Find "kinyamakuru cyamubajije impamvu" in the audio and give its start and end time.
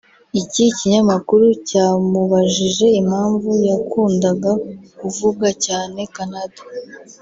0.77-3.49